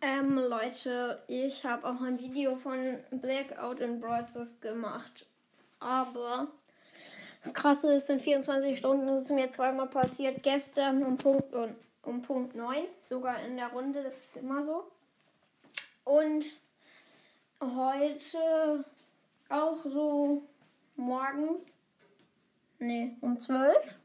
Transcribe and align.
Ähm, 0.00 0.38
Leute, 0.38 1.20
ich 1.26 1.64
habe 1.64 1.88
auch 1.88 2.00
ein 2.00 2.20
Video 2.20 2.54
von 2.54 2.98
Blackout 3.10 3.80
in 3.80 4.00
Broadcast 4.00 4.62
gemacht. 4.62 5.26
Aber 5.80 6.46
das 7.42 7.52
Krasse 7.52 7.92
ist, 7.92 8.08
in 8.08 8.20
24 8.20 8.78
Stunden 8.78 9.08
ist 9.08 9.24
es 9.24 9.30
mir 9.30 9.50
zweimal 9.50 9.88
passiert. 9.88 10.44
Gestern 10.44 11.02
um 11.02 11.16
Punkt, 11.16 11.52
um, 11.52 11.74
um 12.02 12.22
Punkt 12.22 12.54
9, 12.54 12.84
sogar 13.08 13.42
in 13.42 13.56
der 13.56 13.68
Runde, 13.68 14.04
das 14.04 14.14
ist 14.14 14.36
immer 14.36 14.62
so. 14.62 14.84
Und 16.04 16.44
heute 17.60 18.84
auch 19.48 19.78
so 19.84 20.42
morgens, 21.08 21.72
nee, 22.78 23.16
um 23.20 23.38
12. 23.38 23.98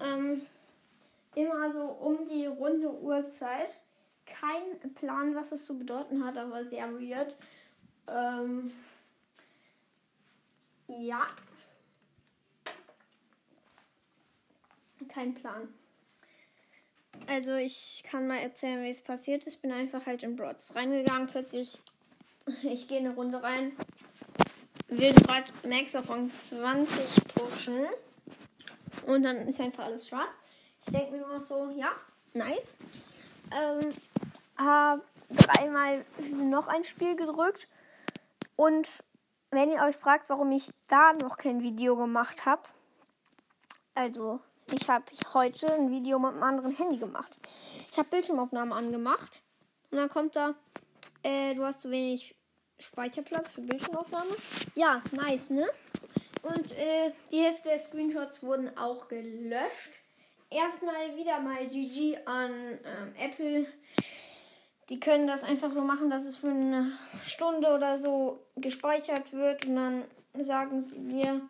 Ähm, 0.00 0.46
immer 1.34 1.72
so 1.72 1.82
um 1.82 2.28
die 2.28 2.46
runde 2.46 2.90
Uhrzeit 2.90 3.70
kein 4.26 4.94
Plan, 4.94 5.34
was 5.34 5.52
es 5.52 5.66
zu 5.66 5.78
bedeuten 5.78 6.24
hat, 6.24 6.36
aber 6.36 6.64
sehr 6.64 6.90
weird. 6.92 7.36
Ähm, 8.08 8.72
ja. 10.88 11.26
Kein 15.08 15.34
Plan. 15.34 15.68
Also 17.26 17.54
ich 17.54 18.02
kann 18.04 18.26
mal 18.26 18.38
erzählen, 18.38 18.82
wie 18.82 18.90
es 18.90 19.02
passiert 19.02 19.46
ist. 19.46 19.54
Ich 19.54 19.62
bin 19.62 19.72
einfach 19.72 20.06
halt 20.06 20.22
in 20.22 20.36
Broads 20.36 20.74
reingegangen. 20.74 21.28
Plötzlich, 21.28 21.78
ich 22.62 22.88
gehe 22.88 22.98
eine 22.98 23.14
Runde 23.14 23.42
rein. 23.42 23.72
Will 24.98 25.14
gerade 25.14 25.50
Max 25.66 25.96
auf 25.96 26.10
Rang 26.10 26.30
20 26.30 27.24
pushen. 27.34 27.86
Und 29.06 29.22
dann 29.22 29.48
ist 29.48 29.58
einfach 29.58 29.84
alles 29.86 30.06
schwarz. 30.06 30.34
Ich 30.84 30.92
denke 30.92 31.12
mir 31.12 31.26
nur 31.26 31.40
so, 31.40 31.70
ja, 31.70 31.92
nice. 32.34 32.76
Ähm, 33.50 33.80
habe 34.58 35.02
dreimal 35.30 36.04
noch 36.30 36.68
ein 36.68 36.84
Spiel 36.84 37.16
gedrückt. 37.16 37.68
Und 38.56 38.86
wenn 39.50 39.70
ihr 39.70 39.82
euch 39.82 39.96
fragt, 39.96 40.28
warum 40.28 40.52
ich 40.52 40.70
da 40.88 41.14
noch 41.14 41.38
kein 41.38 41.62
Video 41.62 41.96
gemacht 41.96 42.44
habe, 42.44 42.62
also 43.94 44.40
ich 44.74 44.90
habe 44.90 45.06
heute 45.32 45.72
ein 45.72 45.90
Video 45.90 46.18
mit 46.18 46.32
einem 46.32 46.42
anderen 46.42 46.76
Handy 46.76 46.98
gemacht. 46.98 47.38
Ich 47.90 47.96
habe 47.96 48.10
Bildschirmaufnahmen 48.10 48.74
angemacht 48.74 49.42
und 49.90 49.96
dann 49.96 50.10
kommt 50.10 50.36
da, 50.36 50.54
äh, 51.22 51.54
du 51.54 51.64
hast 51.64 51.80
zu 51.80 51.90
wenig 51.90 52.34
Speicherplatz 52.82 53.52
für 53.52 53.62
Bildschirmaufnahme. 53.62 54.30
Ja, 54.74 55.02
nice, 55.12 55.50
ne? 55.50 55.68
Und 56.42 56.72
äh, 56.72 57.12
die 57.30 57.40
Hälfte 57.40 57.68
der 57.68 57.78
Screenshots 57.78 58.42
wurden 58.42 58.76
auch 58.76 59.08
gelöscht. 59.08 60.02
Erstmal 60.50 61.16
wieder 61.16 61.40
mal 61.40 61.66
GG 61.66 62.18
an 62.26 62.78
ähm, 62.84 63.14
Apple 63.18 63.66
die 64.92 65.00
können 65.00 65.26
das 65.26 65.42
einfach 65.42 65.70
so 65.70 65.80
machen, 65.80 66.10
dass 66.10 66.26
es 66.26 66.36
für 66.36 66.50
eine 66.50 66.92
Stunde 67.24 67.74
oder 67.74 67.96
so 67.96 68.44
gespeichert 68.56 69.32
wird 69.32 69.64
und 69.64 69.76
dann 69.76 70.04
sagen 70.34 70.82
sie 70.82 71.08
dir 71.08 71.40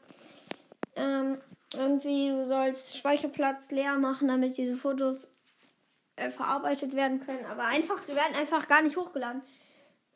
ähm, 0.94 1.38
irgendwie, 1.74 2.28
du 2.28 2.46
sollst 2.46 2.96
Speicherplatz 2.96 3.72
leer 3.72 3.98
machen, 3.98 4.28
damit 4.28 4.58
diese 4.58 4.76
Fotos 4.76 5.26
äh, 6.14 6.30
verarbeitet 6.30 6.94
werden 6.94 7.18
können. 7.18 7.44
Aber 7.46 7.64
einfach, 7.64 8.00
sie 8.02 8.14
werden 8.14 8.36
einfach 8.36 8.68
gar 8.68 8.82
nicht 8.82 8.96
hochgeladen. 8.96 9.42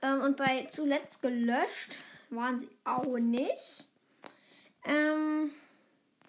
Ähm, 0.06 0.20
und 0.20 0.36
bei 0.36 0.66
zuletzt 0.70 1.22
gelöscht 1.22 1.96
waren 2.30 2.58
sie 2.58 2.68
auch 2.84 3.18
nicht. 3.18 3.86
Ähm, 4.84 5.50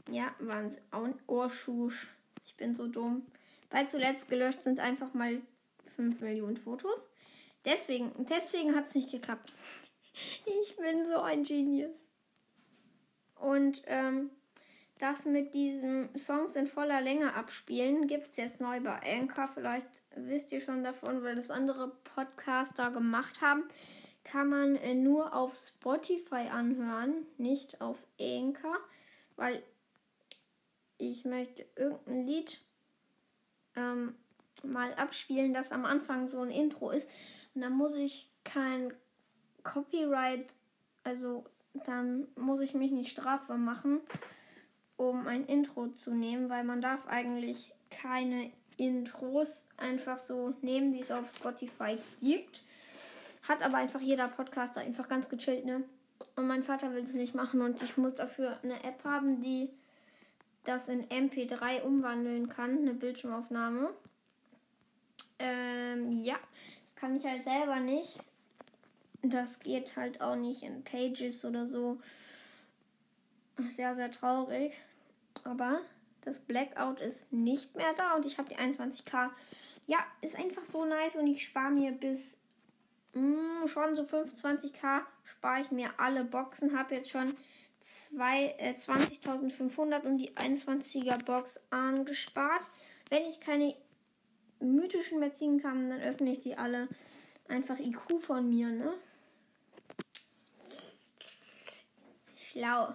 ja, 0.10 0.34
waren 0.40 0.70
sie 0.72 0.80
auch 0.92 1.06
nicht. 1.06 1.20
Oh, 1.28 1.48
Schusch. 1.50 2.08
Ich 2.46 2.56
bin 2.56 2.74
so 2.74 2.88
dumm. 2.88 3.26
Bei 3.70 3.86
zuletzt 3.86 4.30
gelöscht 4.30 4.62
sind 4.62 4.80
einfach 4.80 5.14
mal 5.14 5.42
5 5.96 6.22
Millionen 6.22 6.58
Fotos. 6.58 7.08
Deswegen, 7.66 8.12
deswegen 8.30 8.76
hat 8.76 8.88
es 8.88 8.96
nicht 8.96 9.12
geklappt. 9.12 9.54
Ich 10.64 10.76
bin 10.78 11.06
so 11.06 11.20
ein 11.20 11.44
Genius. 11.44 11.96
Und 13.36 13.84
ähm, 13.86 14.32
das 15.00 15.26
mit 15.26 15.54
diesem 15.54 16.10
Songs 16.18 16.56
in 16.56 16.68
voller 16.68 17.02
Länge 17.02 17.34
abspielen 17.34 18.08
gibt 18.08 18.32
es 18.32 18.38
jetzt 18.38 18.62
neu 18.62 18.80
bei 18.82 19.00
Anchor. 19.04 19.48
Vielleicht 19.48 19.88
wisst 20.16 20.52
ihr 20.52 20.62
schon 20.62 20.84
davon, 20.84 21.24
weil 21.24 21.36
das 21.36 21.52
andere 21.52 21.90
Podcaster 22.04 22.92
gemacht 22.92 23.42
haben. 23.42 23.64
Kann 24.24 24.50
man 24.50 24.76
äh, 24.76 24.94
nur 24.94 25.34
auf 25.34 25.56
Spotify 25.56 26.50
anhören, 26.52 27.26
nicht 27.38 27.80
auf 27.80 27.98
Anchor, 28.20 28.78
weil 29.36 29.64
ich 30.98 31.26
möchte 31.26 31.66
irgendein 31.76 32.26
Lied 32.26 32.60
ähm, 33.76 34.16
mal 34.64 34.94
abspielen, 34.96 35.54
das 35.54 35.72
am 35.72 35.86
Anfang 35.86 36.28
so 36.28 36.42
ein 36.42 36.52
Intro 36.52 36.90
ist. 36.90 37.08
Und 37.54 37.62
dann 37.62 37.74
muss 37.74 37.96
ich 37.96 38.30
kein 38.44 38.94
Copyright, 39.64 40.46
also 41.04 41.46
dann 41.86 42.28
muss 42.36 42.62
ich 42.62 42.74
mich 42.74 42.92
nicht 42.92 43.12
strafbar 43.12 43.58
machen, 43.58 44.02
um 44.98 45.28
ein 45.28 45.46
Intro 45.46 45.88
zu 45.90 46.14
nehmen, 46.14 46.50
weil 46.50 46.64
man 46.64 46.82
darf 46.82 47.08
eigentlich 47.08 47.72
keine 47.90 48.52
Intros 48.78 49.66
einfach 49.78 50.18
so 50.18 50.54
nehmen, 50.62 50.94
die 50.94 51.00
es 51.00 51.12
auf 51.12 51.32
Spotify 51.32 51.98
gibt. 52.22 52.62
Hat 53.48 53.64
aber 53.64 53.78
einfach 53.78 54.02
jeder 54.02 54.28
Podcaster 54.28 54.82
einfach 54.82 55.08
ganz 55.08 55.30
gechillt, 55.30 55.66
ne? 55.66 55.84
Und 56.36 56.48
mein 56.48 56.64
Vater 56.64 56.94
will 56.94 57.04
es 57.04 57.14
nicht 57.14 57.36
machen 57.36 57.62
und 57.62 57.82
ich 57.82 57.98
muss 57.98 58.16
dafür 58.16 58.60
eine 58.64 58.84
App 58.84 59.04
haben, 59.04 59.42
die 59.42 59.70
das 60.64 60.90
in 60.90 61.08
MP3 61.08 61.82
umwandeln 61.82 62.50
kann, 62.50 62.80
eine 62.80 62.94
Bildschirmaufnahme. 62.94 63.92
Ähm, 65.40 66.12
ja, 66.12 66.36
das 66.84 66.96
kann 66.96 67.16
ich 67.16 67.26
halt 67.26 67.44
selber 67.44 67.80
nicht. 67.80 68.20
Das 69.22 69.60
geht 69.60 69.96
halt 69.96 70.22
auch 70.22 70.36
nicht 70.36 70.64
in 70.64 70.84
Pages 70.84 71.46
oder 71.46 71.68
so. 71.68 72.00
Sehr, 73.76 73.96
sehr 73.96 74.12
traurig. 74.12 74.74
Aber 75.44 75.82
das 76.22 76.40
Blackout 76.40 77.02
ist 77.02 77.32
nicht 77.32 77.76
mehr 77.76 77.94
da 77.94 78.16
und 78.16 78.26
ich 78.26 78.38
habe 78.38 78.50
die 78.50 78.58
21k. 78.58 79.30
Ja, 79.88 80.00
ist 80.22 80.38
einfach 80.38 80.66
so 80.66 80.86
nice 80.86 81.16
und 81.16 81.28
ich 81.28 81.46
spare 81.46 81.72
mir 81.72 81.92
bis 81.92 82.40
mh, 83.14 83.62
hm, 83.62 83.68
schon 83.68 83.96
so 83.96 84.04
25k 84.04 85.02
spare 85.24 85.62
ich 85.62 85.72
mir 85.72 85.92
alle 85.98 86.26
Boxen. 86.26 86.78
Habe 86.78 86.96
jetzt 86.96 87.10
schon 87.10 87.36
äh, 88.18 88.74
20.500 88.74 90.02
und 90.06 90.18
die 90.18 90.32
21er 90.32 91.24
Box 91.24 91.60
angespart. 91.70 92.64
Wenn 93.10 93.24
ich 93.24 93.40
keine 93.40 93.76
mythischen 94.60 95.20
mehr 95.20 95.34
ziehen 95.34 95.62
kann, 95.62 95.90
dann 95.90 96.02
öffne 96.02 96.32
ich 96.32 96.40
die 96.40 96.58
alle. 96.58 96.88
Einfach 97.48 97.80
IQ 97.80 98.20
von 98.20 98.50
mir, 98.50 98.68
ne? 98.68 98.94
Schlau. 102.36 102.94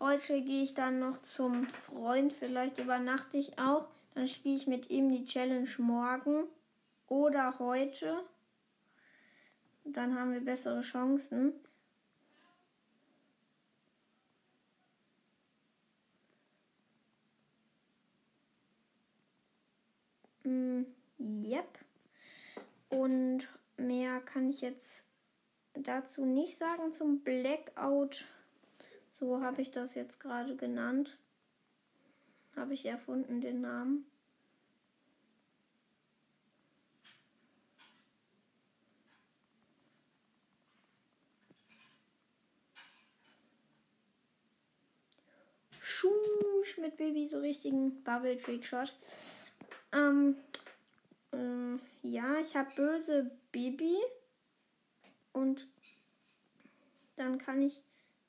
Heute 0.00 0.42
gehe 0.42 0.62
ich 0.62 0.74
dann 0.74 1.00
noch 1.00 1.22
zum 1.22 1.66
Freund. 1.66 2.32
Vielleicht 2.32 2.78
übernachte 2.78 3.36
ich 3.36 3.58
auch. 3.58 3.88
Dann 4.14 4.28
spiele 4.28 4.56
ich 4.56 4.66
mit 4.68 4.90
ihm 4.90 5.10
die 5.10 5.26
Challenge 5.26 5.68
morgen 5.78 6.44
oder 7.08 7.58
heute. 7.58 8.22
Dann 9.84 10.18
haben 10.18 10.32
wir 10.32 10.40
bessere 10.40 10.82
Chancen. 10.82 11.52
Mm, 20.44 20.84
yep. 21.18 21.78
Und 22.88 23.48
mehr 23.76 24.20
kann 24.20 24.48
ich 24.48 24.60
jetzt 24.60 25.04
dazu 25.74 26.24
nicht 26.24 26.56
sagen 26.56 26.92
zum 26.92 27.20
Blackout. 27.20 28.24
So 29.18 29.42
habe 29.42 29.62
ich 29.62 29.72
das 29.72 29.96
jetzt 29.96 30.20
gerade 30.20 30.54
genannt. 30.54 31.18
Habe 32.54 32.74
ich 32.74 32.86
erfunden 32.86 33.40
den 33.40 33.60
Namen. 33.60 34.06
Schusch 45.80 46.78
mit 46.78 46.96
Baby, 46.96 47.26
so 47.26 47.40
richtigen 47.40 48.04
Bubble 48.04 48.40
Trick 48.40 48.64
Shot. 48.64 48.94
Ähm, 49.92 50.36
äh, 51.32 52.06
ja, 52.06 52.38
ich 52.38 52.54
habe 52.54 52.70
böse 52.76 53.32
Baby. 53.50 53.96
Und 55.32 55.66
dann 57.16 57.38
kann 57.38 57.62
ich 57.62 57.82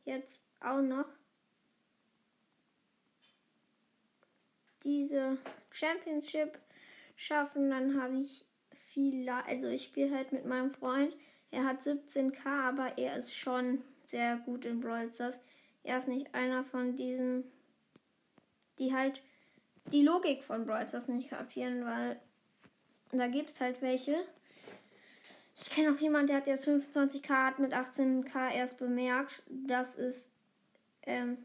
jetzt 0.05 0.48
auch 0.61 0.81
noch 0.81 1.05
diese 4.83 5.37
Championship 5.71 6.59
schaffen. 7.15 7.69
Dann 7.69 8.01
habe 8.01 8.17
ich 8.17 8.45
viel, 8.73 9.29
also 9.29 9.67
ich 9.67 9.83
spiele 9.83 10.15
halt 10.15 10.31
mit 10.31 10.45
meinem 10.45 10.71
Freund. 10.71 11.15
Er 11.51 11.65
hat 11.65 11.81
17k, 11.81 12.45
aber 12.45 12.97
er 12.97 13.17
ist 13.17 13.35
schon 13.35 13.81
sehr 14.03 14.37
gut 14.37 14.65
in 14.65 14.79
Brawl 14.79 15.09
Stars. 15.11 15.39
er 15.83 15.97
ist 15.97 16.07
nicht 16.07 16.33
einer 16.33 16.63
von 16.63 16.95
diesen, 16.95 17.43
die 18.77 18.93
halt 18.93 19.21
die 19.91 20.03
Logik 20.03 20.43
von 20.43 20.65
Brawl 20.65 20.87
Stars 20.87 21.07
nicht 21.07 21.29
kapieren, 21.29 21.85
weil 21.85 22.19
da 23.11 23.27
gibt 23.27 23.51
es 23.51 23.61
halt 23.61 23.81
welche. 23.81 24.15
Ich 25.55 25.69
kenne 25.69 25.91
auch 25.91 25.99
jemanden, 25.99 26.27
der 26.27 26.37
hat 26.37 26.47
jetzt 26.47 26.67
25k, 26.67 27.29
hat 27.29 27.59
mit 27.59 27.73
18k 27.73 28.51
erst 28.53 28.77
bemerkt, 28.77 29.43
dass 29.47 29.97
es 29.97 30.29
ähm, 31.03 31.37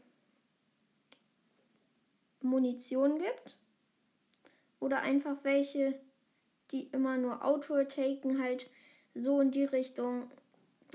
Munition 2.41 3.19
gibt. 3.19 3.57
Oder 4.79 5.01
einfach 5.01 5.37
welche, 5.43 5.99
die 6.71 6.87
immer 6.91 7.17
nur 7.17 7.43
Auto-Attacken, 7.43 8.41
halt 8.41 8.69
so 9.13 9.41
in 9.41 9.51
die 9.51 9.63
Richtung. 9.63 10.29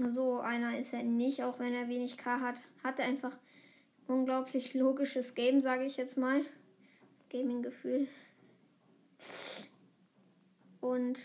So 0.08 0.40
einer 0.40 0.78
ist 0.78 0.92
er 0.92 1.02
nicht, 1.02 1.42
auch 1.42 1.58
wenn 1.58 1.74
er 1.74 1.88
wenig 1.88 2.16
K 2.16 2.40
hat. 2.40 2.60
Hat 2.82 3.00
er 3.00 3.06
einfach 3.06 3.36
unglaublich 4.06 4.74
logisches 4.74 5.34
Game, 5.34 5.60
sage 5.60 5.84
ich 5.84 5.96
jetzt 5.96 6.16
mal. 6.16 6.42
Gaming-Gefühl. 7.30 8.08
Und 10.80 11.18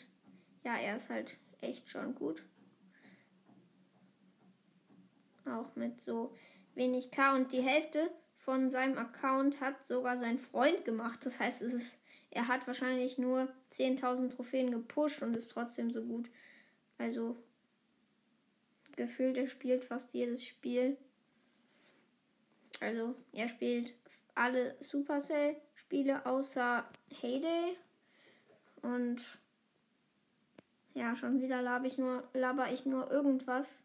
ja, 0.64 0.78
er 0.78 0.98
ist 0.98 1.10
halt 1.10 1.38
echt 1.62 1.90
schon 1.90 2.16
gut. 2.16 2.44
Auch 5.46 5.76
mit 5.76 6.00
so 6.00 6.34
wenig 6.76 7.12
K 7.12 7.36
und 7.36 7.52
die 7.52 7.62
Hälfte 7.62 8.12
von 8.38 8.70
seinem 8.70 8.98
Account 8.98 9.60
hat 9.60 9.88
sogar 9.88 10.18
sein 10.18 10.38
Freund 10.38 10.86
gemacht. 10.86 11.26
Das 11.26 11.40
heißt, 11.40 11.62
es 11.62 11.74
ist, 11.74 11.98
er 12.30 12.48
hat 12.48 12.68
wahrscheinlich 12.68 13.18
nur 13.18 13.48
10.000 13.72 14.30
Trophäen 14.30 14.72
gepusht 14.72 15.22
und 15.24 15.36
ist 15.36 15.50
trotzdem 15.50 15.92
so 15.92 16.04
gut. 16.04 16.30
Also 16.98 17.36
gefühlt, 18.96 19.38
er 19.38 19.48
spielt 19.48 19.84
fast 19.84 20.14
jedes 20.14 20.46
Spiel. 20.46 20.98
Also 22.82 23.16
er 23.32 23.50
spielt 23.50 23.94
alle 24.36 24.76
Supercell-Spiele 24.80 26.26
außer 26.26 26.86
Heyday. 27.10 27.78
Und 28.82 29.22
ja, 30.94 31.16
schon 31.16 31.42
wieder 31.42 31.62
laber 31.62 31.86
ich 31.86 31.98
nur, 31.98 32.28
laber 32.34 32.72
ich 32.72 32.86
nur 32.86 33.10
irgendwas. 33.10 33.84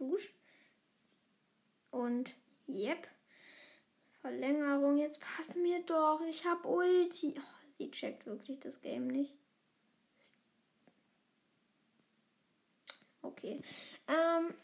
Schusch. 0.00 0.32
Und 1.90 2.30
yep. 2.66 3.06
Verlängerung, 4.22 4.96
jetzt 4.96 5.20
pass 5.20 5.56
mir 5.56 5.82
doch. 5.82 6.22
Ich 6.28 6.46
hab 6.46 6.64
Ulti. 6.64 7.34
Oh, 7.36 7.66
sie 7.76 7.90
checkt 7.90 8.26
wirklich 8.26 8.58
das 8.60 8.80
Game 8.80 9.08
nicht. 9.08 9.34
Okay. 13.20 13.60
Ähm, 14.08 14.54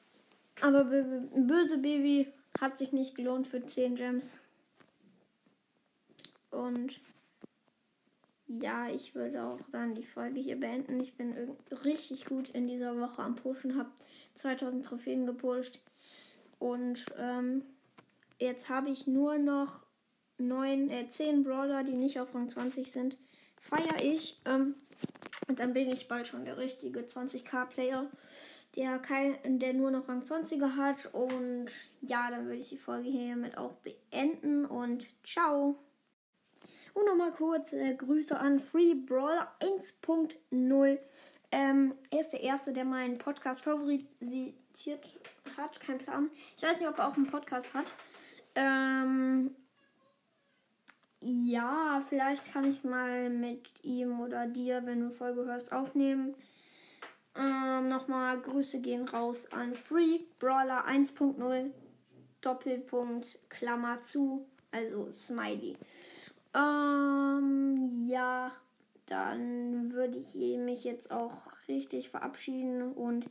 aber 0.62 0.84
böse 0.84 1.78
Baby 1.78 2.32
hat 2.58 2.78
sich 2.78 2.92
nicht 2.92 3.14
gelohnt 3.14 3.46
für 3.46 3.64
10 3.64 3.96
Gems. 3.96 4.40
Und 6.50 6.98
ja, 8.46 8.88
ich 8.88 9.14
würde 9.14 9.42
auch 9.42 9.60
dann 9.72 9.94
die 9.94 10.04
Folge 10.04 10.40
hier 10.40 10.58
beenden. 10.58 11.00
Ich 11.00 11.14
bin 11.14 11.56
richtig 11.84 12.26
gut 12.26 12.50
in 12.50 12.68
dieser 12.68 12.98
Woche 12.98 13.22
am 13.22 13.34
Pushen, 13.34 13.76
habe 13.76 13.90
2000 14.36 14.84
Trophäen 14.84 15.26
gepusht. 15.26 15.80
Und 16.58 17.06
ähm, 17.18 17.62
jetzt 18.38 18.68
habe 18.68 18.90
ich 18.90 19.06
nur 19.06 19.38
noch 19.38 19.84
9, 20.38 20.90
äh, 20.90 21.08
10 21.08 21.44
Brawler, 21.44 21.82
die 21.82 21.96
nicht 21.96 22.20
auf 22.20 22.34
Rang 22.34 22.48
20 22.48 22.90
sind. 22.90 23.18
Feiere 23.60 24.02
ich. 24.02 24.40
Ähm, 24.44 24.74
und 25.48 25.60
dann 25.60 25.72
bin 25.72 25.90
ich 25.90 26.08
bald 26.08 26.26
schon 26.26 26.44
der 26.44 26.58
richtige 26.58 27.00
20k-Player, 27.00 28.10
der, 28.74 29.00
der 29.44 29.72
nur 29.74 29.90
noch 29.90 30.08
Rang 30.08 30.22
20er 30.22 30.76
hat. 30.76 31.12
Und 31.12 31.68
ja, 32.02 32.30
dann 32.30 32.46
würde 32.46 32.58
ich 32.58 32.68
die 32.68 32.78
Folge 32.78 33.08
hiermit 33.08 33.56
auch 33.56 33.74
beenden. 33.76 34.66
Und 34.66 35.06
ciao. 35.24 35.78
Und 36.94 37.04
nochmal 37.04 37.32
kurz 37.32 37.72
äh, 37.72 37.94
Grüße 37.94 38.38
an 38.38 38.58
Free 38.58 38.94
Brawler 38.94 39.52
1.0. 39.60 40.98
Ähm, 41.52 41.94
er 42.10 42.20
ist 42.20 42.32
der 42.32 42.42
Erste, 42.42 42.72
der 42.72 42.84
meinen 42.84 43.18
Podcast 43.18 43.60
favorisiert 43.60 44.54
hat. 45.56 45.80
Kein 45.80 45.98
Plan. 45.98 46.30
Ich 46.56 46.62
weiß 46.62 46.78
nicht, 46.78 46.88
ob 46.88 46.98
er 46.98 47.08
auch 47.08 47.16
einen 47.16 47.26
Podcast 47.26 47.72
hat. 47.74 47.92
Ähm, 48.54 49.54
ja, 51.20 52.02
vielleicht 52.08 52.52
kann 52.52 52.64
ich 52.64 52.84
mal 52.84 53.30
mit 53.30 53.84
ihm 53.84 54.20
oder 54.20 54.46
dir, 54.46 54.84
wenn 54.86 55.00
du 55.00 55.10
Folge 55.10 55.44
hörst, 55.44 55.72
aufnehmen. 55.72 56.34
Ähm, 57.36 57.88
Nochmal 57.88 58.40
Grüße 58.40 58.80
gehen 58.80 59.08
raus 59.08 59.50
an 59.52 59.74
Free 59.74 60.20
Brawler 60.38 60.86
1.0 60.86 61.70
Doppelpunkt 62.40 63.38
Klammer 63.48 64.00
zu, 64.00 64.46
also 64.70 65.10
Smiley. 65.12 65.76
Ähm, 66.54 68.04
ja, 68.06 68.52
dann 69.06 69.92
würde 69.92 70.18
ich 70.18 70.34
mich 70.34 70.84
jetzt 70.84 71.10
auch 71.10 71.52
richtig 71.68 72.10
verabschieden 72.10 72.92
und 72.92 73.30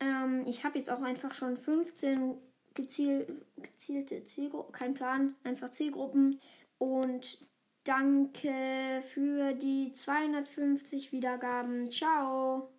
ähm, 0.00 0.44
ich 0.46 0.64
habe 0.64 0.78
jetzt 0.78 0.90
auch 0.90 1.02
einfach 1.02 1.32
schon 1.32 1.56
15 1.56 2.34
geziel, 2.74 3.44
gezielte 3.56 4.24
Zielgruppen, 4.24 4.72
kein 4.72 4.94
Plan, 4.94 5.34
einfach 5.44 5.70
Zielgruppen 5.70 6.40
und 6.78 7.44
danke 7.84 9.02
für 9.12 9.54
die 9.54 9.92
250 9.92 11.12
Wiedergaben. 11.12 11.90
Ciao! 11.90 12.70